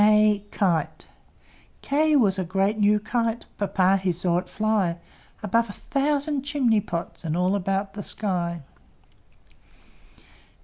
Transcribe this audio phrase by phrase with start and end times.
[0.01, 0.43] K
[1.83, 4.97] K was a great new Kite; Papa he saw it fly
[5.43, 8.63] Above a thousand chimney pots, And all about the sky.